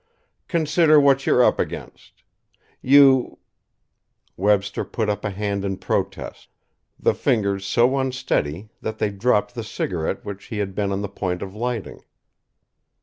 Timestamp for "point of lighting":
11.07-12.01